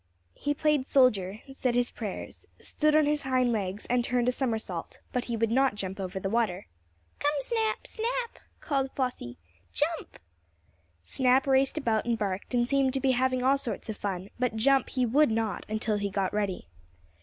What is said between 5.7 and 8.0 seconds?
jump over the water. "Come, Snap,